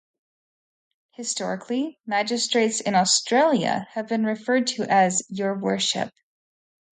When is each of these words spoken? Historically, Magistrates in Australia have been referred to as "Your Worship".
Historically, 1.11 1.99
Magistrates 2.07 2.81
in 2.81 2.95
Australia 2.95 3.87
have 3.91 4.07
been 4.07 4.23
referred 4.25 4.65
to 4.65 4.81
as 4.89 5.21
"Your 5.29 5.55
Worship". 5.59 6.11